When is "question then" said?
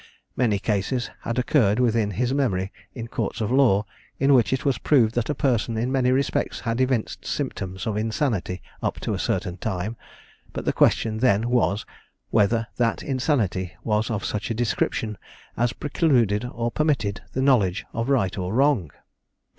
10.73-11.51